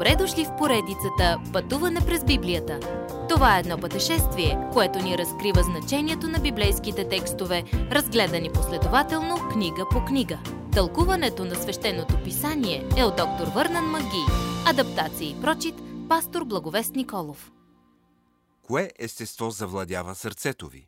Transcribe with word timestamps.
Добре 0.00 0.16
дошли 0.16 0.44
в 0.44 0.56
поредицата 0.58 1.40
Пътуване 1.52 2.00
през 2.06 2.24
Библията. 2.24 2.80
Това 3.28 3.56
е 3.56 3.60
едно 3.60 3.78
пътешествие, 3.78 4.58
което 4.72 4.98
ни 4.98 5.18
разкрива 5.18 5.62
значението 5.62 6.28
на 6.28 6.38
библейските 6.38 7.08
текстове, 7.08 7.64
разгледани 7.72 8.52
последователно 8.52 9.48
книга 9.52 9.86
по 9.90 10.04
книга. 10.04 10.38
Тълкуването 10.72 11.44
на 11.44 11.54
свещеното 11.54 12.22
писание 12.24 12.88
е 12.96 13.04
от 13.04 13.16
доктор 13.16 13.46
Върнан 13.54 13.84
Маги. 13.84 14.24
Адаптация 14.66 15.30
и 15.30 15.40
прочит, 15.40 15.74
пастор 16.08 16.44
Благовест 16.44 16.94
Николов. 16.94 17.52
Кое 18.62 18.90
естество 18.98 19.50
завладява 19.50 20.14
сърцето 20.14 20.68
ви? 20.68 20.86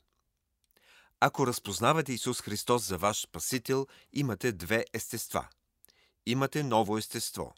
Ако 1.20 1.46
разпознавате 1.46 2.12
Исус 2.12 2.40
Христос 2.40 2.88
за 2.88 2.98
ваш 2.98 3.20
Спасител, 3.20 3.86
имате 4.12 4.52
две 4.52 4.84
естества. 4.92 5.48
Имате 6.26 6.62
ново 6.62 6.98
естество. 6.98 7.54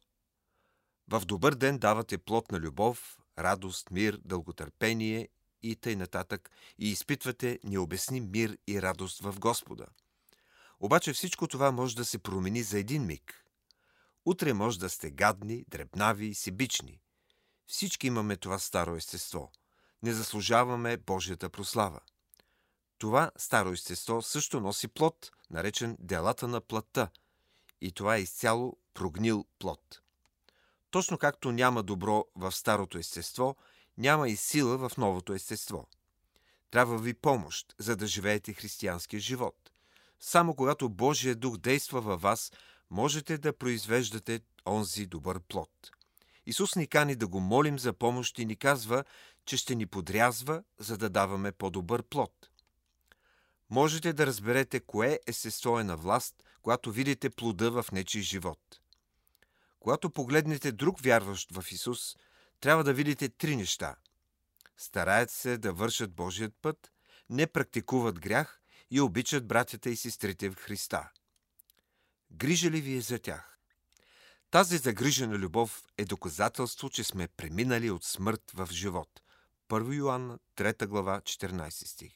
В 1.08 1.20
добър 1.24 1.54
ден 1.54 1.78
давате 1.78 2.18
плод 2.18 2.52
на 2.52 2.60
любов, 2.60 3.18
радост, 3.38 3.90
мир, 3.90 4.20
дълготърпение 4.24 5.28
и 5.62 5.76
тъй 5.76 5.96
нататък 5.96 6.50
и 6.78 6.90
изпитвате 6.90 7.58
необясним 7.64 8.30
мир 8.30 8.58
и 8.66 8.82
радост 8.82 9.20
в 9.20 9.38
Господа. 9.38 9.86
Обаче 10.80 11.12
всичко 11.12 11.48
това 11.48 11.72
може 11.72 11.96
да 11.96 12.04
се 12.04 12.18
промени 12.18 12.62
за 12.62 12.78
един 12.78 13.06
миг. 13.06 13.44
Утре 14.24 14.52
може 14.52 14.78
да 14.78 14.90
сте 14.90 15.10
гадни, 15.10 15.64
дребнави 15.68 16.26
и 16.26 16.34
себични. 16.34 17.00
Всички 17.66 18.06
имаме 18.06 18.36
това 18.36 18.58
старо 18.58 18.96
естество. 18.96 19.52
Не 20.02 20.12
заслужаваме 20.12 20.96
Божията 20.96 21.50
прослава. 21.50 22.00
Това 22.98 23.30
старо 23.36 23.72
естество 23.72 24.22
също 24.22 24.60
носи 24.60 24.88
плод, 24.88 25.30
наречен 25.50 25.96
делата 26.00 26.48
на 26.48 26.60
плътта, 26.60 27.10
и 27.80 27.92
това 27.92 28.16
е 28.16 28.20
изцяло 28.20 28.78
прогнил 28.94 29.46
плод. 29.58 30.00
Точно 30.94 31.18
както 31.18 31.52
няма 31.52 31.82
добро 31.82 32.24
в 32.36 32.52
старото 32.52 32.98
естество, 32.98 33.56
няма 33.98 34.28
и 34.28 34.36
сила 34.36 34.88
в 34.88 34.96
новото 34.96 35.32
естество. 35.32 35.86
Трябва 36.70 36.98
ви 36.98 37.14
помощ, 37.14 37.74
за 37.78 37.96
да 37.96 38.06
живеете 38.06 38.52
християнския 38.52 39.20
живот. 39.20 39.56
Само 40.20 40.54
когато 40.54 40.88
Божия 40.88 41.34
дух 41.34 41.56
действа 41.56 42.00
във 42.00 42.22
вас, 42.22 42.52
можете 42.90 43.38
да 43.38 43.56
произвеждате 43.56 44.40
онзи 44.66 45.06
добър 45.06 45.40
плод. 45.40 45.70
Исус 46.46 46.76
ни 46.76 46.86
кани 46.86 47.16
да 47.16 47.26
го 47.26 47.40
молим 47.40 47.78
за 47.78 47.92
помощ 47.92 48.38
и 48.38 48.46
ни 48.46 48.56
казва, 48.56 49.04
че 49.44 49.56
ще 49.56 49.74
ни 49.74 49.86
подрязва, 49.86 50.62
за 50.78 50.98
да 50.98 51.10
даваме 51.10 51.52
по-добър 51.52 52.02
плод. 52.02 52.50
Можете 53.70 54.12
да 54.12 54.26
разберете 54.26 54.80
кое 54.80 55.20
естество 55.26 55.80
е 55.80 55.84
на 55.84 55.96
власт, 55.96 56.34
когато 56.62 56.92
видите 56.92 57.30
плода 57.30 57.82
в 57.82 57.92
нечи 57.92 58.22
живот. 58.22 58.80
Когато 59.84 60.10
погледнете 60.10 60.72
друг 60.72 61.00
вярващ 61.00 61.50
в 61.52 61.64
Исус, 61.70 62.16
трябва 62.60 62.84
да 62.84 62.92
видите 62.92 63.28
три 63.28 63.56
неща. 63.56 63.96
Стараят 64.76 65.30
се 65.30 65.58
да 65.58 65.72
вършат 65.72 66.12
Божият 66.12 66.54
път, 66.62 66.92
не 67.30 67.46
практикуват 67.46 68.20
грях 68.20 68.60
и 68.90 69.00
обичат 69.00 69.46
братята 69.46 69.90
и 69.90 69.96
сестрите 69.96 70.50
в 70.50 70.54
Христа. 70.54 71.10
Грижа 72.30 72.70
ли 72.70 72.80
ви 72.80 72.96
е 72.96 73.00
за 73.00 73.18
тях? 73.18 73.58
Тази 74.50 74.78
загрижена 74.78 75.38
любов 75.38 75.84
е 75.98 76.04
доказателство, 76.04 76.90
че 76.90 77.04
сме 77.04 77.28
преминали 77.28 77.90
от 77.90 78.04
смърт 78.04 78.50
в 78.54 78.68
живот. 78.72 79.22
1 79.68 79.96
Йоанна, 79.96 80.38
3 80.56 80.86
глава, 80.86 81.20
14 81.20 81.70
стих. 81.70 82.12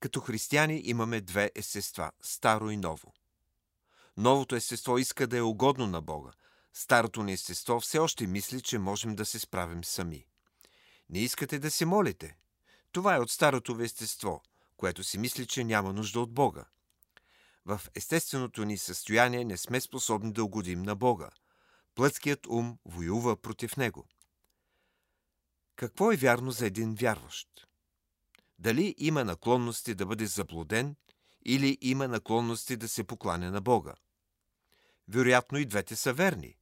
Като 0.00 0.20
християни 0.20 0.82
имаме 0.84 1.20
две 1.20 1.50
естества– 1.54 2.12
старо 2.22 2.70
и 2.70 2.76
ново. 2.76 3.12
Новото 4.16 4.56
естество 4.56 4.98
иска 4.98 5.26
да 5.26 5.38
е 5.38 5.42
угодно 5.42 5.86
на 5.86 6.00
Бога. 6.00 6.30
Старото 6.74 7.22
ни 7.22 7.32
естество 7.32 7.80
все 7.80 7.98
още 7.98 8.26
мисли, 8.26 8.60
че 8.60 8.78
можем 8.78 9.16
да 9.16 9.26
се 9.26 9.38
справим 9.38 9.84
сами. 9.84 10.26
Не 11.10 11.18
искате 11.18 11.58
да 11.58 11.70
се 11.70 11.84
молите. 11.84 12.36
Това 12.92 13.16
е 13.16 13.20
от 13.20 13.30
старото 13.30 13.74
ви 13.74 13.84
естество, 13.84 14.42
което 14.76 15.04
си 15.04 15.18
мисли, 15.18 15.46
че 15.46 15.64
няма 15.64 15.92
нужда 15.92 16.20
от 16.20 16.32
Бога. 16.32 16.64
В 17.66 17.80
естественото 17.94 18.64
ни 18.64 18.78
състояние 18.78 19.44
не 19.44 19.56
сме 19.56 19.80
способни 19.80 20.32
да 20.32 20.44
угодим 20.44 20.82
на 20.82 20.96
Бога. 20.96 21.30
Плътският 21.94 22.46
ум 22.46 22.78
воюва 22.84 23.36
против 23.36 23.76
него. 23.76 24.08
Какво 25.76 26.12
е 26.12 26.16
вярно 26.16 26.50
за 26.50 26.66
един 26.66 26.94
вярващ? 26.94 27.48
Дали 28.58 28.94
има 28.98 29.24
наклонности 29.24 29.94
да 29.94 30.06
бъде 30.06 30.26
заблуден 30.26 30.96
или 31.44 31.78
има 31.80 32.08
наклонности 32.08 32.76
да 32.76 32.88
се 32.88 33.04
покланя 33.04 33.50
на 33.50 33.60
Бога? 33.60 33.94
Вероятно 35.08 35.58
и 35.58 35.66
двете 35.66 35.96
са 35.96 36.12
верни. 36.12 36.56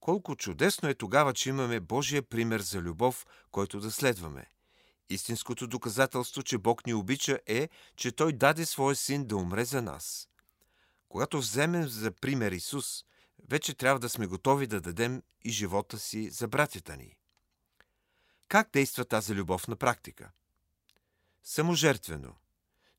Колко 0.00 0.36
чудесно 0.36 0.88
е 0.88 0.94
тогава, 0.94 1.32
че 1.32 1.48
имаме 1.48 1.80
Божия 1.80 2.22
пример 2.22 2.60
за 2.60 2.78
любов, 2.78 3.26
който 3.50 3.80
да 3.80 3.90
следваме. 3.90 4.46
Истинското 5.10 5.66
доказателство, 5.66 6.42
че 6.42 6.58
Бог 6.58 6.86
ни 6.86 6.94
обича 6.94 7.38
е, 7.46 7.68
че 7.96 8.12
Той 8.12 8.32
даде 8.32 8.66
своя 8.66 8.96
син 8.96 9.24
да 9.24 9.36
умре 9.36 9.64
за 9.64 9.82
нас. 9.82 10.28
Когато 11.08 11.38
вземем 11.38 11.88
за 11.88 12.10
пример 12.10 12.52
Исус, 12.52 13.04
вече 13.48 13.74
трябва 13.74 14.00
да 14.00 14.08
сме 14.08 14.26
готови 14.26 14.66
да 14.66 14.80
дадем 14.80 15.22
и 15.44 15.50
живота 15.50 15.98
си 15.98 16.30
за 16.30 16.48
братята 16.48 16.96
ни. 16.96 17.16
Как 18.48 18.70
действа 18.72 19.04
тази 19.04 19.34
любов 19.34 19.68
на 19.68 19.76
практика? 19.76 20.30
Саможертвено. 21.44 22.36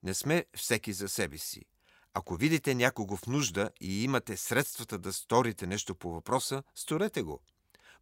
Не 0.04 0.14
сме 0.14 0.46
всеки 0.56 0.94
за 0.94 1.10
себе 1.10 1.38
си. 1.38 1.66
Ако 2.14 2.36
видите 2.36 2.76
някого 2.76 3.18
в 3.18 3.28
нужда 3.28 3.70
и 3.82 4.04
имате 4.04 4.38
средствата 4.38 4.98
да 4.98 5.14
сторите 5.14 5.68
нещо 5.68 5.96
по 5.96 6.14
въпроса, 6.14 6.64
сторете 6.76 7.22
го. 7.22 7.40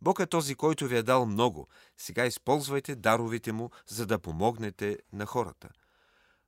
Бог 0.01 0.19
е 0.19 0.25
този, 0.25 0.55
който 0.55 0.87
ви 0.87 0.97
е 0.97 1.03
дал 1.03 1.25
много. 1.25 1.67
Сега 1.97 2.25
използвайте 2.25 2.95
даровите 2.95 3.51
му, 3.51 3.69
за 3.87 4.05
да 4.05 4.19
помогнете 4.19 4.99
на 5.13 5.25
хората. 5.25 5.69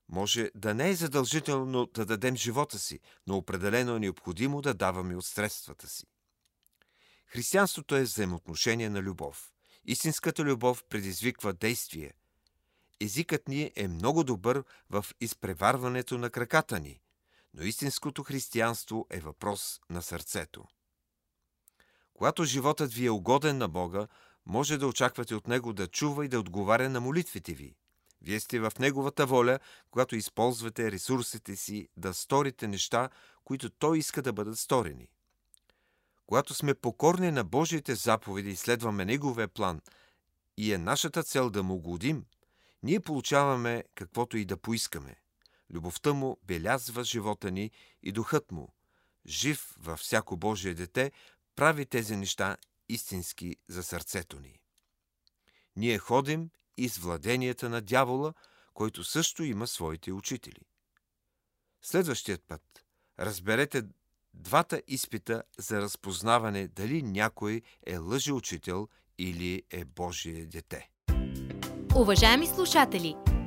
Може 0.08 0.50
да 0.54 0.74
не 0.74 0.90
е 0.90 0.94
задължително 0.94 1.86
да 1.86 2.06
дадем 2.06 2.36
живота 2.36 2.78
си, 2.78 3.00
но 3.26 3.36
определено 3.36 3.96
е 3.96 4.00
необходимо 4.00 4.62
да 4.62 4.74
даваме 4.74 5.16
от 5.16 5.24
средствата 5.24 5.88
си. 5.88 6.06
Християнството 7.26 7.96
е 7.96 8.02
взаимоотношение 8.02 8.90
на 8.90 9.02
любов. 9.02 9.52
Истинската 9.84 10.44
любов 10.44 10.84
предизвиква 10.84 11.52
действие. 11.52 12.12
Езикът 13.00 13.48
ни 13.48 13.72
е 13.76 13.88
много 13.88 14.24
добър 14.24 14.64
в 14.90 15.06
изпреварването 15.20 16.18
на 16.18 16.30
краката 16.30 16.80
ни– 16.80 17.00
но 17.54 17.62
истинското 17.62 18.22
християнство 18.22 19.06
е 19.10 19.20
въпрос 19.20 19.80
на 19.90 20.02
сърцето. 20.02 20.64
Когато 22.14 22.44
животът 22.44 22.92
ви 22.92 23.06
е 23.06 23.10
угоден 23.10 23.58
на 23.58 23.68
Бога, 23.68 24.08
може 24.46 24.78
да 24.78 24.86
очаквате 24.86 25.34
от 25.34 25.46
Него 25.46 25.72
да 25.72 25.88
чува 25.88 26.24
и 26.24 26.28
да 26.28 26.40
отговаря 26.40 26.88
на 26.88 27.00
молитвите 27.00 27.54
ви. 27.54 27.74
Вие 28.20 28.40
сте 28.40 28.60
в 28.60 28.72
Неговата 28.78 29.26
воля, 29.26 29.58
когато 29.90 30.16
използвате 30.16 30.92
ресурсите 30.92 31.56
си 31.56 31.88
да 31.96 32.14
сторите 32.14 32.68
неща, 32.68 33.08
които 33.44 33.70
Той 33.70 33.98
иска 33.98 34.22
да 34.22 34.32
бъдат 34.32 34.58
сторени. 34.58 35.08
Когато 36.26 36.54
сме 36.54 36.74
покорни 36.74 37.30
на 37.30 37.44
Божиите 37.44 37.94
заповеди 37.94 38.50
и 38.50 38.56
следваме 38.56 39.04
Неговия 39.04 39.48
план 39.48 39.80
и 40.56 40.72
е 40.72 40.78
нашата 40.78 41.22
цел 41.22 41.50
да 41.50 41.62
му 41.62 41.74
угодим, 41.74 42.24
ние 42.82 43.00
получаваме 43.00 43.84
каквото 43.94 44.36
и 44.36 44.44
да 44.44 44.56
поискаме. 44.56 45.16
Любовта 45.72 46.12
му 46.12 46.38
белязва 46.42 47.04
живота 47.04 47.50
ни 47.50 47.70
и 48.02 48.12
духът 48.12 48.52
му, 48.52 48.74
жив 49.26 49.74
във 49.78 49.98
всяко 49.98 50.36
Божие 50.36 50.74
дете, 50.74 51.12
прави 51.56 51.86
тези 51.86 52.16
неща 52.16 52.56
истински 52.88 53.56
за 53.68 53.82
сърцето 53.82 54.40
ни. 54.40 54.60
Ние 55.76 55.98
ходим 55.98 56.50
из 56.76 56.98
владенията 56.98 57.68
на 57.68 57.80
дявола, 57.80 58.34
който 58.74 59.04
също 59.04 59.44
има 59.44 59.66
своите 59.66 60.12
учители. 60.12 60.60
Следващият 61.82 62.42
път 62.48 62.62
разберете 63.18 63.82
двата 64.34 64.82
изпита 64.86 65.42
за 65.58 65.80
разпознаване 65.80 66.68
дали 66.68 67.02
някой 67.02 67.62
е 67.86 67.96
лъжеучител 67.98 68.88
или 69.18 69.62
е 69.70 69.84
Божие 69.84 70.46
дете. 70.46 70.90
Уважаеми 71.96 72.46
слушатели! 72.46 73.16